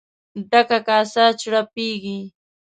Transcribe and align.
ډکه 0.49 0.79
کاسه 0.87 1.25
چړپېږي. 1.39 2.19